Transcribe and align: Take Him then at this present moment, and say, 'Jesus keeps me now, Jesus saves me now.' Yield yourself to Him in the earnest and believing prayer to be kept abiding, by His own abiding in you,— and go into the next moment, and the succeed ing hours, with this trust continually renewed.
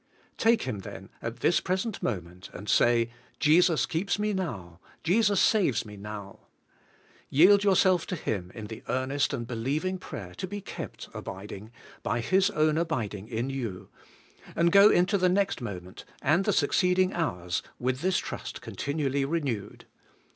Take 0.37 0.63
Him 0.63 0.79
then 0.79 1.11
at 1.21 1.41
this 1.41 1.59
present 1.59 2.01
moment, 2.01 2.49
and 2.53 2.67
say, 2.67 3.11
'Jesus 3.39 3.85
keeps 3.85 4.17
me 4.17 4.33
now, 4.33 4.79
Jesus 5.03 5.39
saves 5.39 5.85
me 5.85 5.95
now.' 5.95 6.47
Yield 7.29 7.63
yourself 7.63 8.07
to 8.07 8.15
Him 8.15 8.51
in 8.55 8.65
the 8.65 8.81
earnest 8.89 9.31
and 9.31 9.45
believing 9.45 9.99
prayer 9.99 10.33
to 10.37 10.47
be 10.47 10.59
kept 10.59 11.07
abiding, 11.13 11.71
by 12.01 12.19
His 12.19 12.49
own 12.49 12.79
abiding 12.79 13.27
in 13.27 13.51
you,— 13.51 13.89
and 14.55 14.71
go 14.71 14.89
into 14.89 15.19
the 15.19 15.29
next 15.29 15.61
moment, 15.61 16.03
and 16.23 16.45
the 16.45 16.51
succeed 16.53 16.97
ing 16.97 17.13
hours, 17.13 17.61
with 17.77 18.01
this 18.01 18.17
trust 18.17 18.59
continually 18.59 19.23
renewed. 19.23 19.85